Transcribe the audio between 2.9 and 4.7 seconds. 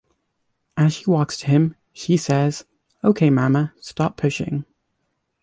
"Ok, Mama, stop pushing".